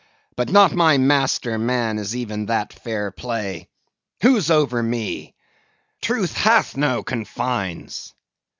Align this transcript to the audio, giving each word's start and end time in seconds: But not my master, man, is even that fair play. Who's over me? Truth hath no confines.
But 0.35 0.49
not 0.49 0.73
my 0.73 0.97
master, 0.97 1.59
man, 1.59 1.99
is 1.99 2.15
even 2.15 2.47
that 2.47 2.73
fair 2.73 3.11
play. 3.11 3.69
Who's 4.23 4.49
over 4.49 4.81
me? 4.81 5.35
Truth 6.01 6.33
hath 6.33 6.75
no 6.75 7.03
confines. 7.03 8.11